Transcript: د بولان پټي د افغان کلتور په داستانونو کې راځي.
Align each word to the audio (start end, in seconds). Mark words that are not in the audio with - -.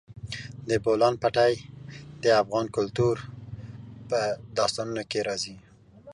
د 0.67 0.69
بولان 0.83 1.13
پټي 1.21 1.53
د 2.23 2.25
افغان 2.41 2.65
کلتور 2.75 3.15
په 4.09 4.19
داستانونو 4.57 5.03
کې 5.11 5.19
راځي. 5.27 5.57